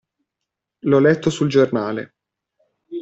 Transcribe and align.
L'ho 0.85 0.97
letto 0.97 1.29
sul 1.29 1.47
giornale. 1.47 2.15